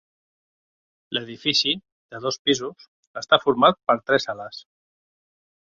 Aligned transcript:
L'edifici, 1.17 1.73
de 2.15 2.23
dos 2.25 2.41
pisos, 2.49 2.89
està 3.23 3.41
format 3.47 3.81
per 3.91 3.99
tres 4.11 4.29
ales. 4.37 4.67